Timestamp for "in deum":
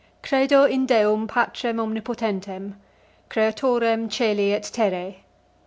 0.63-1.27